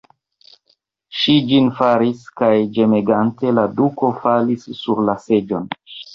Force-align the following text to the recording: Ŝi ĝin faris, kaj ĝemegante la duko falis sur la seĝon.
Ŝi 1.17 1.35
ĝin 1.51 1.67
faris, 1.81 2.23
kaj 2.41 2.49
ĝemegante 2.79 3.53
la 3.59 3.67
duko 3.83 4.11
falis 4.25 4.67
sur 4.81 5.05
la 5.11 5.19
seĝon. 5.29 5.71